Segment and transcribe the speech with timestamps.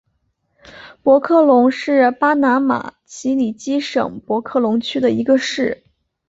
[1.03, 5.83] 博克龙是巴拿马奇里基省博克龙区的一个市。